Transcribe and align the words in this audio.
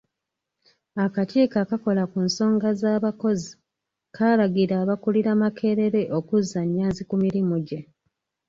Akakiiko 1.05 1.55
akakola 1.63 2.03
ku 2.11 2.19
nsonga 2.27 2.67
z'abakozi 2.81 3.49
kaalagira 4.15 4.73
abakulira 4.83 5.31
Makerere 5.41 6.01
okuzza 6.17 6.59
Nyanzi 6.75 7.01
ku 7.09 7.15
mirimu 7.23 7.55
gye. 7.67 7.79